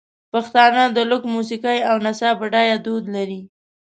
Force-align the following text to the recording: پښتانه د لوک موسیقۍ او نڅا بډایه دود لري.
پښتانه 0.33 0.83
د 0.95 0.97
لوک 1.09 1.23
موسیقۍ 1.33 1.79
او 1.89 1.95
نڅا 2.05 2.29
بډایه 2.39 2.77
دود 2.85 3.03
لري. 3.15 3.39